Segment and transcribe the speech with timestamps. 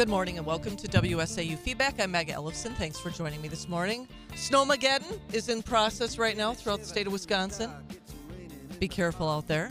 [0.00, 2.00] Good morning and welcome to WSAU Feedback.
[2.00, 2.74] I'm Meg Ellefson.
[2.76, 4.08] Thanks for joining me this morning.
[4.32, 7.70] Snowmageddon is in process right now throughout the state of Wisconsin.
[8.78, 9.70] Be careful out there.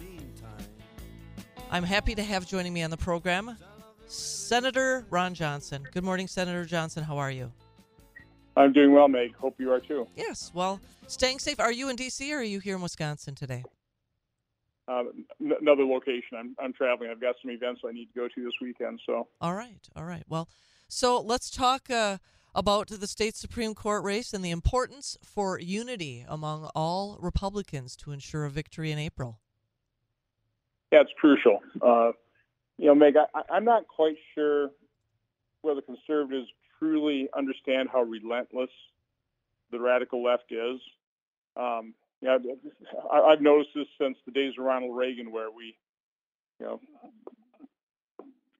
[1.71, 3.57] I'm happy to have joining me on the program
[4.05, 5.87] Senator Ron Johnson.
[5.91, 7.03] Good morning, Senator Johnson.
[7.03, 7.51] How are you?
[8.55, 9.35] I'm doing well, Meg.
[9.35, 10.05] Hope you are too.
[10.15, 10.51] Yes.
[10.53, 11.59] Well, staying safe.
[11.59, 12.31] Are you in D.C.
[12.31, 13.63] or are you here in Wisconsin today?
[14.89, 15.03] Uh,
[15.39, 16.35] n- another location.
[16.37, 17.11] I'm, I'm traveling.
[17.11, 18.99] I've got some events I need to go to this weekend.
[19.05, 19.27] So.
[19.39, 19.87] All right.
[19.95, 20.23] All right.
[20.27, 20.49] Well,
[20.87, 22.17] so let's talk uh,
[22.55, 28.11] about the state Supreme Court race and the importance for unity among all Republicans to
[28.11, 29.39] ensure a victory in April.
[30.91, 31.59] Yeah, it's crucial.
[31.79, 32.13] Uh,
[32.77, 34.71] you know, Meg, I, I'm not quite sure
[35.61, 36.47] whether conservatives
[36.79, 38.71] truly understand how relentless
[39.71, 40.79] the radical left is.
[41.55, 42.37] Um, yeah,
[43.11, 45.77] I've noticed this since the days of Ronald Reagan, where we,
[46.59, 46.81] you know,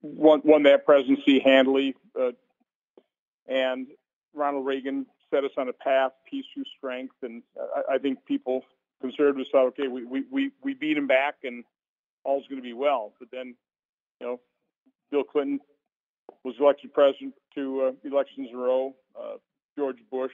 [0.02, 2.32] won, won that presidency handily, uh,
[3.46, 3.88] and
[4.34, 8.64] Ronald Reagan set us on a path, peace through strength, and I, I think people,
[9.00, 11.64] conservatives, thought, okay, we, we, we, we beat him back, and
[12.24, 13.12] all's going to be well.
[13.18, 13.54] But then,
[14.20, 14.40] you know,
[15.10, 15.60] Bill Clinton
[16.44, 18.94] was elected president two uh, elections in a row.
[19.18, 19.36] Uh,
[19.76, 20.32] George Bush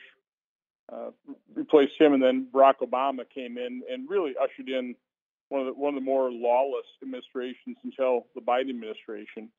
[0.92, 1.10] uh,
[1.54, 4.94] replaced him, and then Barack Obama came in and really ushered in
[5.48, 9.50] one of the one of the more lawless administrations until the Biden administration.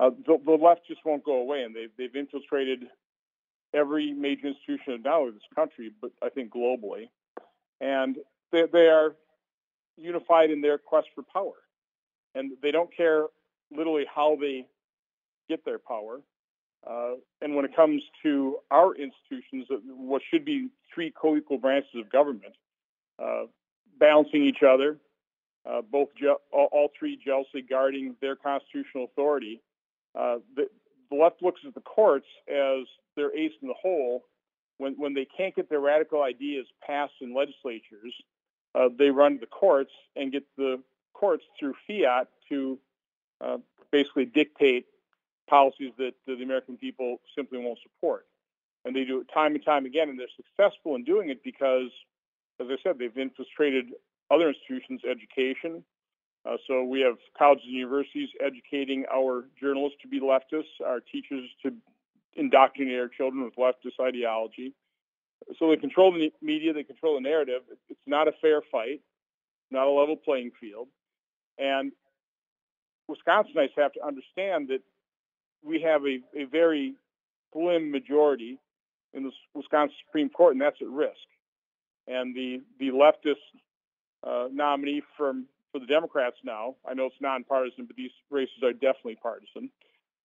[0.00, 2.84] Uh, the, the, left just won't go away, and they've they've infiltrated
[3.74, 7.08] every major institution not only this country, but I think globally,
[7.80, 8.16] and
[8.52, 9.14] they, they are
[9.96, 11.54] unified in their quest for power,
[12.34, 13.26] and they don't care
[13.70, 14.66] literally how they
[15.48, 16.20] get their power.
[16.88, 21.90] Uh, and when it comes to our institutions, uh, what should be three co-equal branches
[21.94, 22.54] of government,
[23.22, 23.44] uh,
[23.98, 24.98] balancing each other,
[25.66, 29.62] uh, both je- all, three jealously guarding their constitutional authority.
[30.14, 30.68] Uh, the,
[31.10, 32.84] the, left looks at the courts as
[33.16, 34.24] their ace in the hole.
[34.76, 38.12] When, when they can't get their radical ideas passed in legislatures,
[38.74, 40.82] uh, they run to the courts and get the
[41.14, 42.78] courts through fiat to
[43.90, 44.86] basically dictate
[45.48, 48.26] policies that, the American people simply won't support.
[48.84, 51.90] And they do it time and time again, and they're successful in doing it because,
[52.60, 53.86] as I said, they've infiltrated
[54.30, 55.84] other institutions' education.
[56.46, 61.48] Uh, so we have colleges and universities educating our journalists to be leftists, our teachers
[61.62, 61.72] to
[62.36, 64.74] indoctrinate our children with leftist ideology.
[65.58, 67.62] So they control the media, they control the narrative.
[67.88, 69.00] It's not a fair fight,
[69.70, 70.88] not a level playing field.
[71.58, 71.92] And
[73.10, 74.80] Wisconsinites have to understand that
[75.64, 76.94] we have a, a very
[77.52, 78.58] slim majority
[79.12, 81.26] in the Wisconsin Supreme Court, and that's at risk.
[82.06, 83.34] And the the leftist
[84.26, 88.72] uh, nominee from for the Democrats now, I know it's nonpartisan, but these races are
[88.72, 89.70] definitely partisan,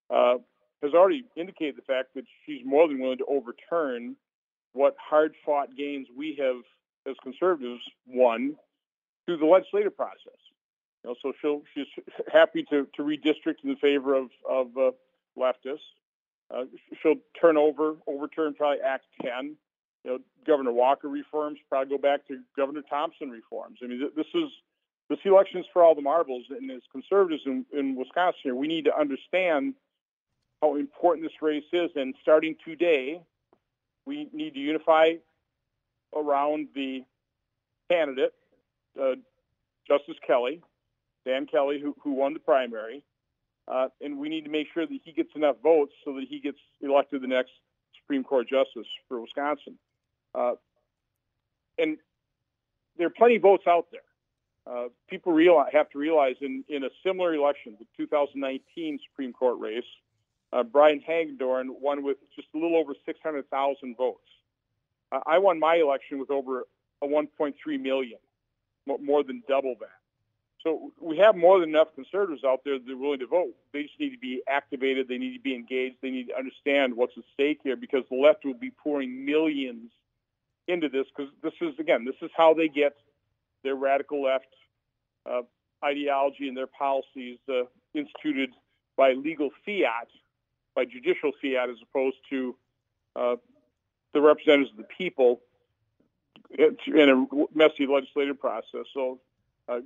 [0.09, 0.35] uh,
[0.83, 4.15] has already indicated the fact that she's more than willing to overturn
[4.73, 6.57] what hard-fought gains we have
[7.09, 8.55] as conservatives won
[9.25, 10.37] through the legislative process.
[11.03, 11.87] You know, so she'll, she's
[12.31, 14.91] happy to, to redistrict in favor of, of uh,
[15.39, 15.79] leftists.
[16.53, 16.65] Uh,
[17.01, 19.55] she'll turn over, overturn probably Act 10.
[20.03, 23.79] You know, Governor Walker reforms, probably go back to Governor Thompson reforms.
[23.83, 24.49] I mean, this is
[25.09, 28.95] this election's for all the marbles, and as conservatives in, in Wisconsin, we need to
[28.95, 29.73] understand
[30.61, 31.89] how important this race is.
[31.95, 33.19] And starting today,
[34.05, 35.13] we need to unify
[36.15, 37.03] around the
[37.89, 38.33] candidate,
[39.01, 39.15] uh,
[39.87, 40.61] Justice Kelly,
[41.25, 43.03] Dan Kelly, who, who won the primary.
[43.69, 46.39] Uh, and we need to make sure that he gets enough votes so that he
[46.39, 47.51] gets elected the next
[48.01, 49.77] Supreme Court justice for Wisconsin.
[50.33, 50.53] Uh,
[51.77, 51.97] and
[52.97, 54.01] there are plenty of votes out there.
[54.65, 59.59] Uh, people realize, have to realize in, in a similar election, the 2019 Supreme Court
[59.59, 59.83] race,
[60.51, 64.19] uh, Brian Hagedorn won with just a little over 600,000 votes.
[65.25, 66.65] I won my election with over
[67.01, 68.19] a 1.3 million,
[68.85, 69.98] more than double that.
[70.63, 73.55] So we have more than enough conservatives out there that are willing to vote.
[73.71, 75.07] They just need to be activated.
[75.07, 75.97] They need to be engaged.
[76.01, 79.91] They need to understand what's at stake here because the left will be pouring millions
[80.67, 82.97] into this because this is, again, this is how they get
[83.63, 84.53] their radical left
[85.29, 85.41] uh,
[85.83, 87.63] ideology and their policies uh,
[87.93, 88.51] instituted
[88.97, 90.09] by legal fiat,
[90.75, 92.55] by judicial fiat, as opposed to
[93.15, 93.35] uh,
[94.13, 95.39] the representatives of the people
[96.57, 98.85] in a messy legislative process.
[98.93, 99.19] So
[99.67, 99.79] uh,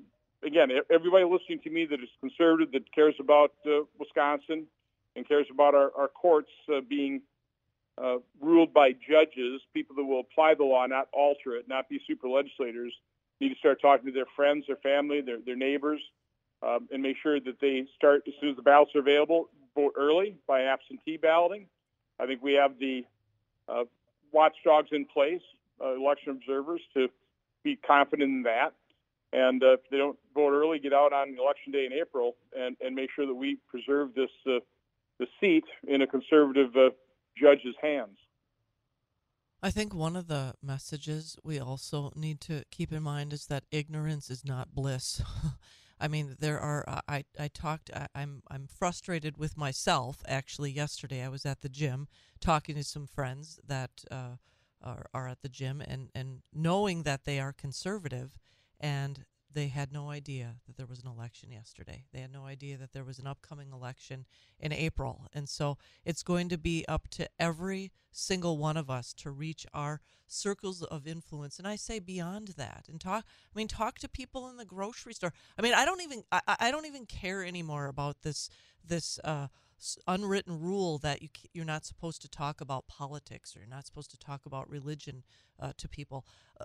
[0.45, 4.65] again, everybody listening to me that is conservative, that cares about uh, Wisconsin
[5.15, 7.21] and cares about our, our courts uh, being
[8.01, 12.01] uh, ruled by judges, people that will apply the law, not alter it, not be
[12.07, 12.93] super legislators,
[13.39, 16.01] need to start talking to their friends, their family, their, their neighbors,
[16.63, 19.93] um, and make sure that they start as soon as the ballots are available, vote
[19.97, 21.67] early by absentee balloting.
[22.19, 23.05] I think we have the
[23.67, 23.83] uh,
[24.31, 25.41] watchdogs in place,
[25.83, 27.09] uh, election observers, to
[27.63, 28.73] be confident in that.
[29.33, 32.77] And uh, if they don't vote early, get out on election day in April and,
[32.79, 34.59] and make sure that we preserve this uh,
[35.19, 36.89] the seat in a conservative uh,
[37.37, 38.17] judge's hands.
[39.61, 43.63] I think one of the messages we also need to keep in mind is that
[43.71, 45.21] ignorance is not bliss.
[45.99, 46.83] I mean, there are.
[47.07, 47.89] I I talked.
[47.95, 50.21] I, I'm I'm frustrated with myself.
[50.27, 52.07] Actually, yesterday I was at the gym
[52.39, 54.35] talking to some friends that uh,
[54.83, 58.37] are are at the gym, and and knowing that they are conservative,
[58.83, 62.03] and they had no idea that there was an election yesterday.
[62.11, 64.25] They had no idea that there was an upcoming election
[64.59, 65.27] in April.
[65.31, 69.65] And so it's going to be up to every single one of us to reach
[69.73, 71.59] our circles of influence.
[71.59, 75.13] And I say beyond that and talk, I mean, talk to people in the grocery
[75.13, 75.33] store.
[75.57, 78.49] I mean, I don't even, I, I don't even care anymore about this,
[78.85, 79.47] this, uh,
[80.07, 84.09] unwritten rule that you you're not supposed to talk about politics or you're not supposed
[84.09, 85.25] to talk about religion
[85.59, 86.25] uh, to people.
[86.57, 86.63] Uh,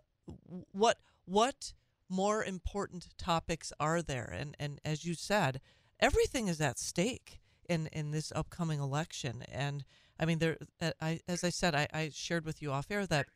[0.71, 1.73] what what
[2.09, 4.33] more important topics are there?
[4.33, 5.61] And and as you said,
[6.01, 9.43] everything is at stake in in this upcoming election.
[9.51, 9.85] And
[10.19, 13.07] I mean, there, uh, I as I said, I, I shared with you off air
[13.07, 13.27] that.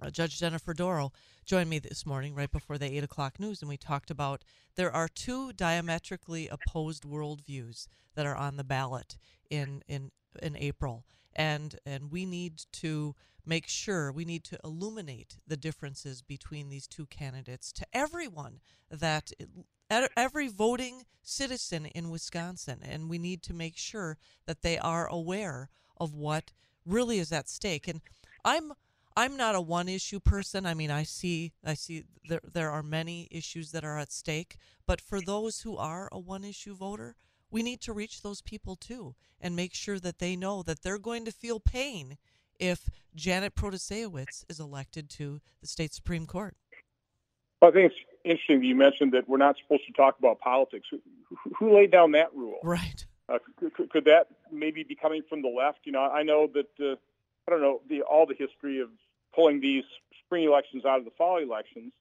[0.00, 1.10] Uh, Judge Jennifer Dorow
[1.44, 4.44] joined me this morning right before the 8 o'clock news, and we talked about
[4.76, 9.18] there are two diametrically opposed worldviews that are on the ballot
[9.50, 11.04] in, in, in April.
[11.34, 13.16] And, and we need to
[13.48, 18.60] make sure we need to illuminate the differences between these two candidates to everyone
[18.90, 19.32] that
[20.16, 22.80] every voting citizen in Wisconsin.
[22.82, 26.52] And we need to make sure that they are aware of what
[26.84, 27.88] really is at stake.
[27.88, 28.02] And
[28.44, 28.72] I'm
[29.16, 30.64] I'm not a one issue person.
[30.64, 34.56] I mean, I see I see there there are many issues that are at stake,
[34.86, 37.16] but for those who are a one issue voter,
[37.50, 40.98] we need to reach those people too and make sure that they know that they're
[40.98, 42.18] going to feel pain
[42.58, 46.54] if Janet Protasiewicz is elected to the state Supreme Court.
[47.60, 50.38] Well, I think it's interesting that you mentioned that we're not supposed to talk about
[50.40, 50.86] politics.
[50.90, 51.00] Who,
[51.58, 52.58] who laid down that rule?
[52.62, 53.04] Right.
[53.28, 55.80] Uh, could, could, that maybe be coming from the left?
[55.84, 56.96] You know, I know that uh,
[57.46, 58.88] I don't know the all the history of
[59.34, 59.84] pulling these
[60.24, 61.92] spring elections out of the fall elections,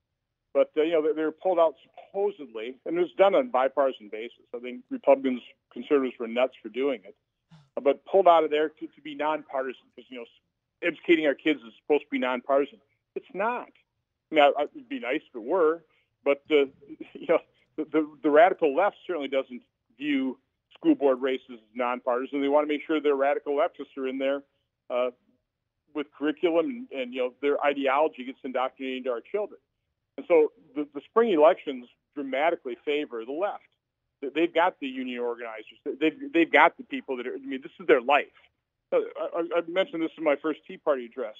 [0.54, 3.50] but uh, you know they were pulled out supposedly, and it was done on a
[3.50, 4.46] bipartisan basis.
[4.56, 5.42] I think Republicans,
[5.74, 7.16] conservatives were nuts for doing it,
[7.82, 10.26] but pulled out of there to, to be nonpartisan because you know
[10.84, 12.80] educating our kids is supposed to be nonpartisan.
[13.16, 13.70] It's not.
[14.32, 15.84] I mean, I, it'd be nice if it were,
[16.24, 16.66] but uh,
[17.14, 17.40] you know,
[17.78, 19.62] the, the, the radical left certainly doesn't
[19.98, 20.38] view
[20.78, 22.42] school board races as nonpartisan.
[22.42, 24.44] They want to make sure their radical leftists are in there
[24.90, 25.10] uh,
[25.94, 29.60] with curriculum and, and, you know their ideology gets indoctrinated into our children.
[30.18, 33.64] And so the, the spring elections dramatically favor the left.
[34.22, 35.78] They've got the union organizers.
[35.86, 37.36] They've they've got the people that are.
[37.36, 38.26] I mean, this is their life.
[38.94, 41.36] I, I mentioned this in my first Tea Party address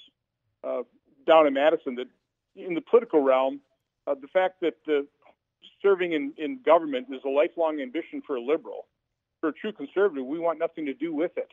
[0.64, 0.82] uh,
[1.26, 2.08] down in Madison that
[2.56, 3.60] in the political realm,
[4.06, 5.02] uh, the fact that uh,
[5.82, 8.86] serving in, in government is a lifelong ambition for a liberal.
[9.40, 11.50] For a true conservative, we want nothing to do with it.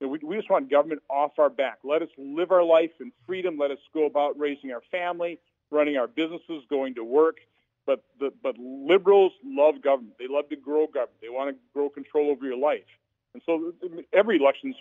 [0.00, 1.78] You know, we, we just want government off our back.
[1.82, 3.56] Let us live our life in freedom.
[3.58, 5.38] Let us go about raising our family,
[5.70, 7.38] running our businesses, going to work.
[7.86, 10.16] But the, but liberals love government.
[10.18, 11.20] They love to grow government.
[11.22, 12.84] They want to grow control over your life.
[13.32, 13.72] And so
[14.12, 14.76] every election's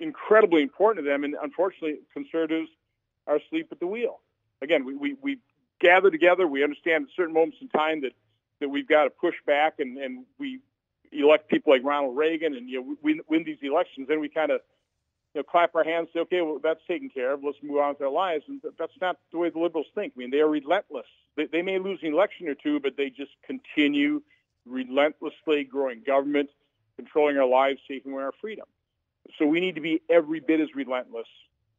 [0.00, 1.24] incredibly important to them.
[1.24, 2.68] And unfortunately, conservatives
[3.26, 4.20] are asleep at the wheel.
[4.62, 5.38] Again, we, we, we
[5.80, 6.46] gather together.
[6.46, 8.12] We understand at certain moments in time that,
[8.60, 10.60] that we've got to push back and, and we
[11.12, 14.08] elect people like Ronald Reagan and you know, we win these elections.
[14.08, 14.60] Then we kind of
[15.34, 17.44] you know, clap our hands, say, okay, well, that's taken care of.
[17.44, 18.44] Let's move on with our lives.
[18.48, 20.14] And that's not the way the liberals think.
[20.16, 21.06] I mean, they are relentless.
[21.36, 24.22] They, they may lose an election or two, but they just continue
[24.66, 26.50] relentlessly growing government,
[26.96, 28.66] controlling our lives, taking away our freedom.
[29.38, 31.26] So we need to be every bit as relentless,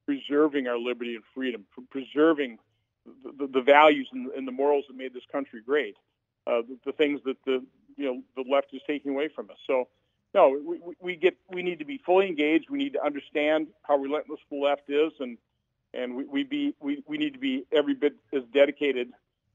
[0.06, 2.60] preserving our liberty and freedom, preserving
[3.24, 5.96] the, the, values and, and, the morals that made this country great,
[6.46, 7.64] uh, the, the, things that the
[7.98, 9.58] you know the left is taking away from us.
[9.66, 9.88] So,
[10.34, 12.70] no, we, we get we need to be fully engaged.
[12.70, 15.38] We need to understand how relentless the left is, and
[15.94, 19.12] and we, we be we, we need to be every bit as dedicated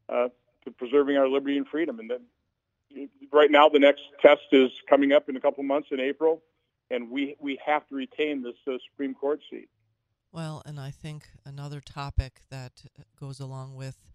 [0.08, 0.28] uh,
[0.64, 2.00] to preserving our liberty and freedom.
[2.00, 6.00] And then, right now, the next test is coming up in a couple months in
[6.00, 6.42] April
[6.94, 9.68] and we we have to retain this uh, Supreme Court seat.
[10.32, 12.84] Well, and I think another topic that
[13.18, 14.12] goes along with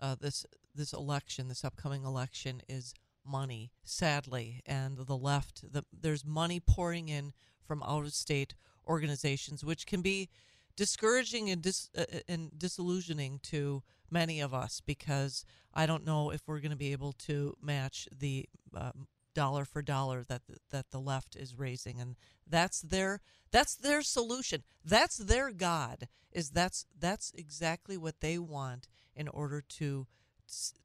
[0.00, 3.70] uh, this this election, this upcoming election, is money.
[3.84, 7.32] Sadly, and the left, the, there's money pouring in
[7.66, 8.54] from out of state
[8.86, 10.28] organizations, which can be
[10.74, 16.30] discouraging and dis, uh, uh and disillusioning to many of us because I don't know
[16.30, 18.92] if we're going to be able to match the uh,
[19.34, 22.16] dollar for dollar that the, that the left is raising and
[22.48, 23.20] that's their
[23.50, 29.60] that's their solution that's their god is that's that's exactly what they want in order
[29.60, 30.06] to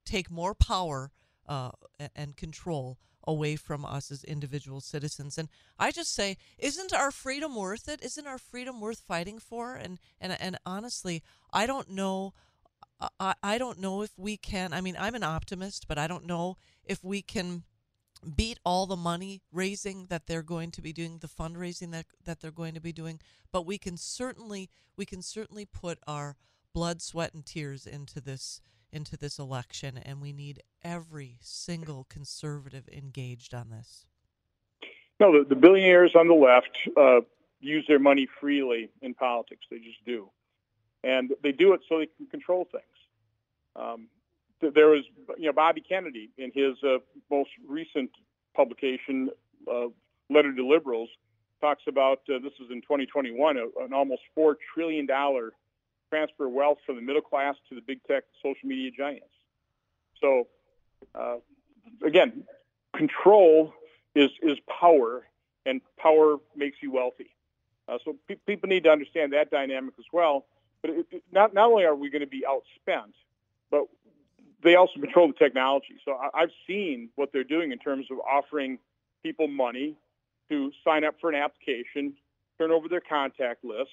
[0.06, 1.12] take more power
[1.48, 1.72] uh,
[2.16, 5.38] and control away from us as individual citizens.
[5.38, 8.04] And I just say, isn't our freedom worth it?
[8.04, 9.76] Isn't our freedom worth fighting for?
[9.76, 12.34] And and and honestly, I don't know.
[13.20, 14.74] I, I don't know if we can.
[14.74, 17.64] I mean, I'm an optimist, but I don't know if we can
[18.36, 22.40] beat all the money raising that they're going to be doing, the fundraising that that
[22.40, 23.20] they're going to be doing.
[23.52, 26.36] But we can certainly we can certainly put our
[26.74, 32.88] blood, sweat, and tears into this into this election, and we need every single conservative
[32.92, 34.06] engaged on this.
[35.20, 37.22] No, the, the billionaires on the left uh,
[37.60, 39.66] use their money freely in politics.
[39.70, 40.30] They just do,
[41.04, 42.84] and they do it so they can control things.
[43.76, 44.08] Um,
[44.62, 45.04] there was,
[45.38, 46.98] you know, Bobby Kennedy in his uh,
[47.30, 48.12] most recent
[48.56, 49.30] publication,
[49.72, 49.88] uh,
[50.30, 51.10] Letter to Liberals,
[51.62, 55.54] talks about uh, this was in 2021, an almost four trillion dollar
[56.10, 59.26] transfer wealth from the middle class to the big tech social media giants.
[60.22, 60.48] So,
[61.14, 61.38] uh,
[62.06, 62.44] again,
[62.96, 63.74] control
[64.16, 65.26] is is power,
[65.66, 67.30] and power makes you wealthy.
[67.88, 70.46] Uh, so pe- people need to understand that dynamic as well.
[70.82, 73.14] But it, it, not not only are we going to be outspent,
[73.70, 73.84] but
[74.64, 75.96] they also control the technology.
[76.04, 78.80] So I, I've seen what they're doing in terms of offering
[79.24, 79.96] people money
[80.50, 82.14] to sign up for an application,
[82.58, 83.92] turn over their contact list,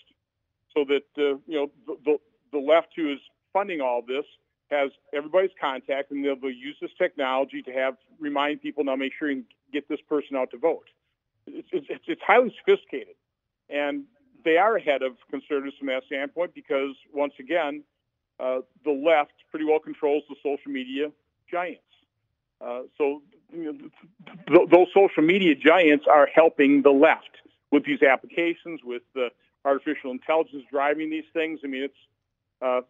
[0.75, 2.17] so that uh, you know the, the,
[2.53, 3.19] the left who is
[3.53, 4.25] funding all this
[4.71, 9.13] has everybody's contact, and they'll, they'll use this technology to have remind people now make
[9.19, 10.89] sure you get this person out to vote.
[11.47, 13.15] It's, it's, it's highly sophisticated,
[13.69, 14.05] and
[14.45, 17.83] they are ahead of conservatives from that standpoint because once again,
[18.41, 21.11] uh, the left pretty well controls the social media
[21.51, 21.83] giants.
[22.61, 23.23] Uh, so
[23.53, 23.79] you know,
[24.49, 27.31] th- those social media giants are helping the left
[27.71, 29.29] with these applications, with the
[29.65, 31.61] artificial intelligence driving these things.
[31.65, 31.95] I mean, it's
[32.63, 32.81] uh,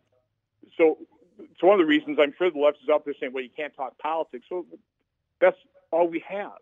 [0.77, 0.99] so.
[1.37, 3.51] It's one of the reasons I'm sure the left is out there saying, "Well, you
[3.57, 4.65] can't talk politics." So
[5.41, 5.57] that's
[5.91, 6.59] all we have.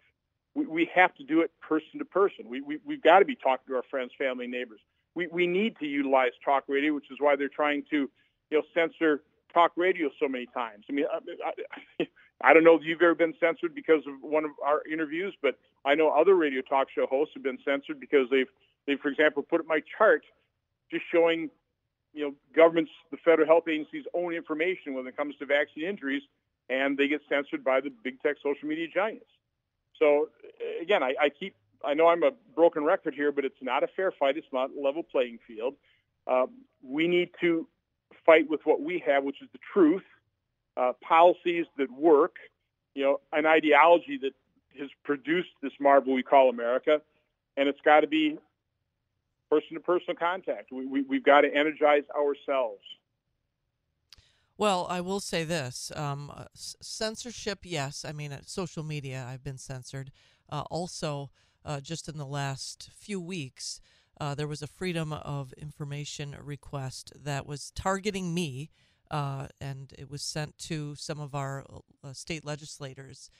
[0.54, 2.48] We, we have to do it person to person.
[2.48, 4.80] We, we we've got to be talking to our friends, family, neighbors.
[5.14, 8.10] We we need to utilize talk radio, which is why they're trying to,
[8.52, 10.84] know, censor talk radio so many times.
[10.88, 11.18] I mean, I,
[12.00, 12.06] I,
[12.44, 15.58] I don't know if you've ever been censored because of one of our interviews, but
[15.84, 18.48] I know other radio talk show hosts have been censored because they've
[18.86, 20.24] they, for example, put up my chart
[20.90, 21.50] just showing,
[22.12, 26.22] you know, governments, the federal health agencies' own information when it comes to vaccine injuries,
[26.68, 29.26] and they get censored by the big tech social media giants.
[29.98, 30.30] So
[30.80, 31.54] again, I, I keep,
[31.84, 34.36] I know I'm a broken record here, but it's not a fair fight.
[34.36, 35.74] It's not a level playing field.
[36.26, 36.46] Uh,
[36.82, 37.68] we need to
[38.24, 40.02] fight with what we have, which is the truth,
[40.76, 42.36] uh, policies that work,
[42.94, 44.32] you know, an ideology that
[44.78, 47.00] has produced this marvel we call America,
[47.56, 48.38] and it's got to be
[49.50, 50.72] person to person contact.
[50.72, 52.80] We, we, we've got to energize ourselves.
[54.56, 58.04] Well, I will say this um, uh, censorship, yes.
[58.06, 60.12] I mean, social media, I've been censored.
[60.48, 61.30] Uh, also,
[61.64, 63.80] uh, just in the last few weeks,
[64.22, 68.70] uh, there was a Freedom of Information request that was targeting me,
[69.10, 71.66] uh, and it was sent to some of our
[72.04, 73.30] uh, state legislators.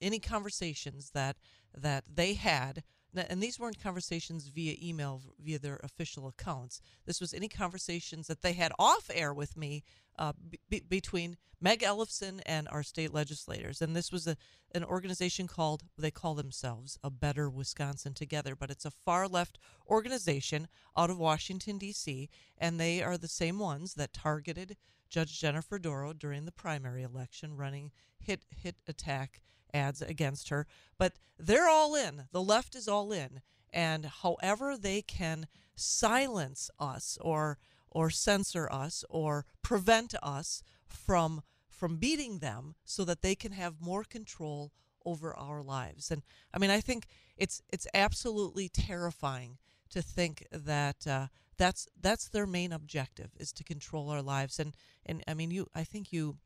[0.00, 1.36] any conversations that
[1.76, 6.80] that they had and these weren't conversations via email via their official accounts.
[7.06, 9.82] This was any conversations that they had off air with me
[10.18, 10.32] uh,
[10.68, 13.82] b- between Meg Ellefson and our state legislators.
[13.82, 14.36] And this was a
[14.72, 19.58] an organization called they call themselves a Better Wisconsin Together, but it's a far left
[19.88, 22.28] organization out of Washington D.C.
[22.56, 24.76] and they are the same ones that targeted
[25.08, 27.90] Judge Jennifer Dorow during the primary election, running
[28.20, 29.42] hit hit attack
[29.74, 30.66] ads against her.
[30.98, 32.24] But they're all in.
[32.32, 33.40] The left is all in.
[33.72, 35.46] And however they can
[35.76, 37.58] silence us or
[37.92, 43.80] or censor us or prevent us from from beating them so that they can have
[43.80, 44.72] more control
[45.04, 46.10] over our lives.
[46.10, 46.22] And
[46.52, 49.58] I mean, I think it's it's absolutely terrifying
[49.90, 54.58] to think that uh, that's that's their main objective is to control our lives.
[54.58, 54.74] And
[55.06, 56.36] and I mean, you I think you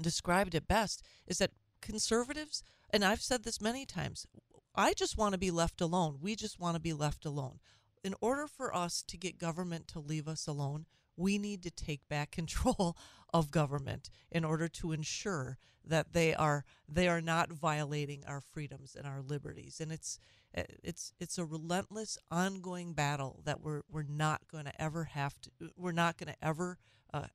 [0.00, 1.50] described it best is that
[1.80, 4.26] conservatives, and I've said this many times,
[4.74, 6.18] I just want to be left alone.
[6.20, 7.60] We just want to be left alone.
[8.02, 12.08] In order for us to get government to leave us alone, we need to take
[12.08, 12.96] back control
[13.32, 18.94] of government in order to ensure that they are they are not violating our freedoms
[18.94, 20.18] and our liberties and it's
[20.52, 25.50] it's it's a relentless ongoing battle that we're we're not going to ever have to
[25.76, 26.76] we're not going to ever
[27.14, 27.26] uh,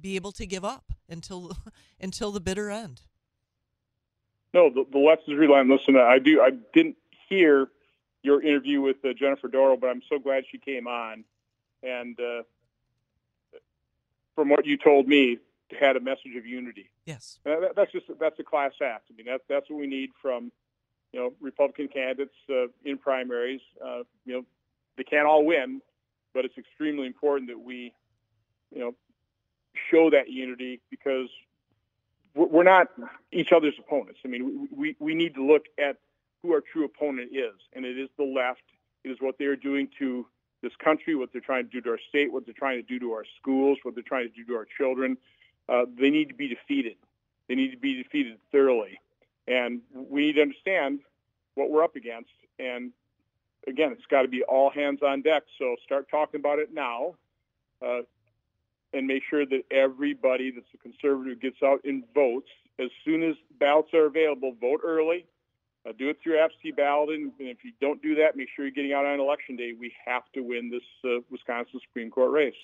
[0.00, 1.56] be able to give up until
[2.00, 3.02] until the bitter end
[4.52, 5.96] No, the, the lessons rely on listen.
[5.96, 6.40] I do.
[6.40, 6.96] I didn't
[7.28, 7.68] hear
[8.22, 11.24] your interview with uh, Jennifer Dorow, but I'm so glad she came on.
[11.82, 12.42] And uh,
[14.34, 15.38] from what you told me,
[15.78, 16.90] had a message of unity.
[17.06, 19.04] Yes, that, that's just that's a class act.
[19.10, 20.50] I mean, that's that's what we need from
[21.12, 23.60] you know Republican candidates uh, in primaries.
[23.84, 24.42] Uh, you know,
[24.96, 25.80] they can't all win,
[26.34, 27.92] but it's extremely important that we
[28.72, 28.94] you know
[29.90, 31.28] show that unity because
[32.60, 32.88] we're not
[33.32, 34.20] each other's opponents.
[34.22, 35.96] I mean, we, we need to look at
[36.42, 38.60] who our true opponent is, and it is the left.
[39.02, 40.26] It is what they are doing to
[40.62, 42.98] this country, what they're trying to do to our state, what they're trying to do
[42.98, 45.16] to our schools, what they're trying to do to our children.
[45.70, 46.96] Uh, they need to be defeated.
[47.48, 49.00] They need to be defeated thoroughly.
[49.48, 51.00] And we need to understand
[51.54, 52.28] what we're up against.
[52.58, 52.92] And
[53.66, 55.44] again, it's got to be all hands on deck.
[55.58, 57.14] So start talking about it now.
[57.80, 58.00] Uh,
[58.92, 63.36] and make sure that everybody that's a conservative gets out and votes as soon as
[63.58, 64.54] ballots are available.
[64.60, 65.26] Vote early.
[65.88, 68.66] Uh, do it through absentee ballot, and, and, if you don't do that, make sure
[68.66, 69.72] you're getting out on election day.
[69.78, 72.54] We have to win this uh, Wisconsin Supreme Court race.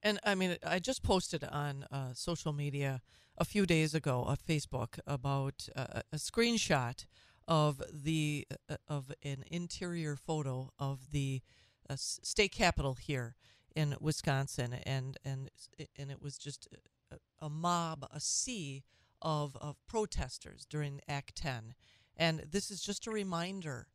[0.00, 3.02] And I mean, I just posted on uh, social media
[3.36, 7.04] a few days ago on Facebook about uh, a screenshot
[7.48, 11.42] of the uh, of an interior photo of the
[11.88, 13.34] uh, state capitol here
[13.76, 15.50] in Wisconsin, and and
[15.96, 16.66] and it was just
[17.12, 18.82] a, a mob, a sea
[19.22, 21.74] of of protesters during Act Ten,
[22.16, 23.86] and this is just a reminder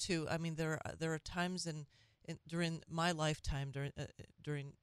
[0.00, 0.28] to.
[0.30, 1.86] I mean, there are, there are times in,
[2.26, 4.04] in during my lifetime during uh,
[4.44, 4.74] during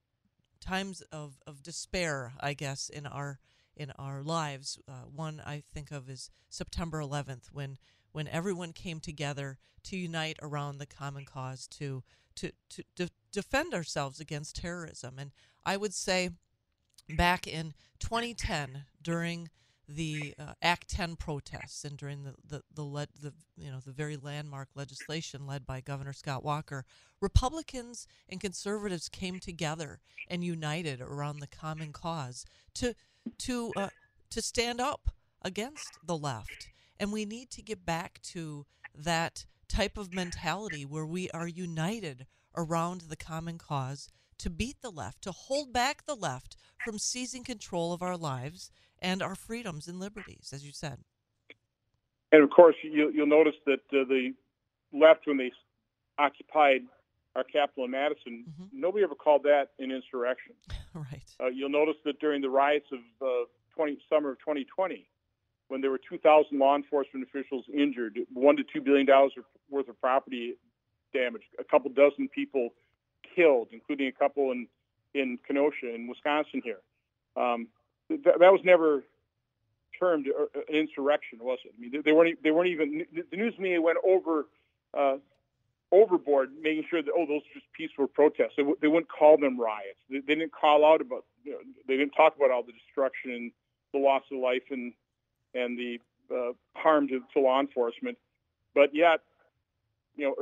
[0.59, 3.39] times of, of despair, I guess, in our
[3.75, 4.79] in our lives.
[4.87, 7.77] Uh, one I think of is September 11th, when
[8.11, 12.03] when everyone came together to unite around the common cause to
[12.35, 15.17] to to, to defend ourselves against terrorism.
[15.19, 15.31] And
[15.65, 16.31] I would say
[17.09, 19.49] back in 2010 during
[19.87, 23.91] the uh, Act 10 protests and during the the the, le- the you know the
[23.91, 26.83] very landmark legislation led by Governor Scott Walker,
[27.21, 32.95] Republicans and conservatives came together and united around the common cause to
[33.37, 33.89] to uh,
[34.29, 35.11] to stand up
[35.41, 36.67] against the left.
[36.99, 42.25] And we need to get back to that type of mentality where we are united
[42.55, 47.43] around the common cause to beat the left, to hold back the left from seizing
[47.43, 50.99] control of our lives and our freedoms and liberties, as you said.
[52.31, 54.33] And of course, you, will notice that uh, the
[54.93, 55.51] left, when they
[56.17, 56.81] occupied
[57.35, 58.65] our capital in Madison, mm-hmm.
[58.73, 60.53] nobody ever called that an insurrection.
[60.93, 61.23] right.
[61.39, 65.07] Uh, you'll notice that during the riots of uh, 20, summer of 2020,
[65.67, 69.33] when there were 2,000 law enforcement officials injured, one to two billion dollars
[69.69, 70.55] worth of property
[71.13, 72.69] damage, a couple dozen people
[73.35, 74.67] killed, including a couple in
[75.13, 76.61] in Kenosha, in Wisconsin.
[76.63, 76.79] Here,
[77.35, 77.67] um,
[78.09, 79.03] th- that was never
[79.99, 81.73] termed an insurrection, was it?
[81.77, 84.47] I mean, they weren't they weren't even the news media went over
[84.97, 85.17] uh,
[85.91, 88.53] overboard, making sure that oh, those are just peaceful protests.
[88.57, 89.99] They, w- they wouldn't call them riots.
[90.09, 93.31] They, they didn't call out about you know, they didn't talk about all the destruction
[93.31, 93.51] and
[93.93, 94.93] the loss of life and
[95.57, 95.99] and the
[96.33, 98.17] uh, harm to, to law enforcement.
[98.75, 99.21] But yet,
[100.15, 100.35] you know,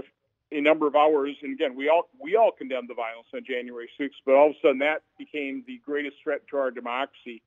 [0.51, 3.89] a number of hours, and again, we all we all condemned the violence on January
[3.99, 7.41] 6th, but all of a sudden that became the greatest threat to our democracy.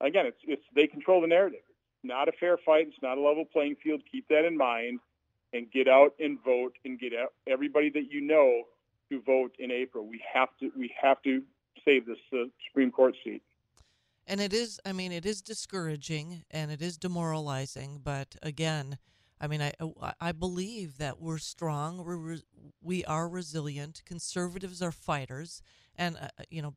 [0.00, 1.60] Again, it's it's they control the narrative.
[1.68, 2.86] It's not a fair fight.
[2.88, 4.02] It's not a level playing field.
[4.10, 5.00] Keep that in mind,
[5.52, 8.62] and get out and vote, and get out everybody that you know
[9.10, 10.06] to vote in April.
[10.06, 11.42] We have to we have to
[11.84, 13.42] save this uh, Supreme Court seat.
[14.26, 18.98] And it is, I mean, it is discouraging and it is demoralizing, but again
[19.40, 19.72] I mean, I
[20.20, 22.04] I believe that we're strong.
[22.04, 22.38] We're
[22.80, 24.02] we are resilient.
[24.06, 25.62] Conservatives are fighters,
[25.94, 26.74] and uh, uh, you know,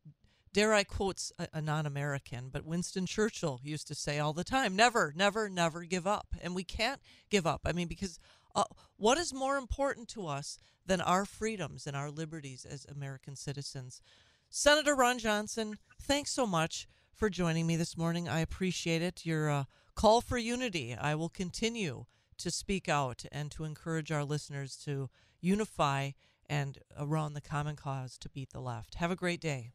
[0.52, 4.76] dare I quote a, a, non-American, but Winston Churchill used to say all the time,
[4.76, 7.62] "Never, never, never give up." And we can't give up.
[7.64, 8.18] I mean, because
[8.54, 8.64] uh,
[8.96, 14.02] what is more important to us than our freedoms and our liberties as American citizens?
[14.50, 16.88] Senator Ron Johnson, thanks so much
[17.20, 18.30] for joining me this morning.
[18.30, 19.26] I appreciate it.
[19.26, 20.96] Your uh, call for unity.
[20.98, 22.06] I will continue
[22.38, 26.12] to speak out and to encourage our listeners to unify
[26.48, 28.94] and around the common cause to beat the left.
[28.94, 29.72] Have a great day.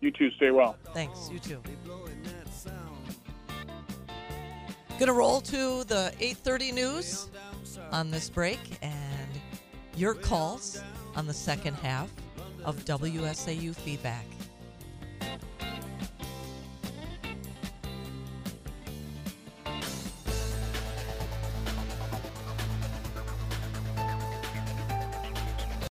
[0.00, 0.30] You too.
[0.32, 0.76] Stay well.
[0.92, 1.30] Thanks.
[1.32, 1.62] You too.
[4.98, 7.30] Gonna roll to the 8:30 news
[7.90, 9.30] on this break and
[9.96, 10.82] your calls
[11.16, 12.10] on the second half
[12.66, 14.26] of WSAU feedback.